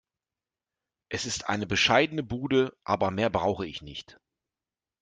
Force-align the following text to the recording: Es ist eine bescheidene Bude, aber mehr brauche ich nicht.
Es 1.09 1.27
ist 1.27 1.47
eine 1.47 1.67
bescheidene 1.67 2.23
Bude, 2.23 2.75
aber 2.83 3.11
mehr 3.11 3.29
brauche 3.29 3.67
ich 3.67 3.83
nicht. 3.83 4.19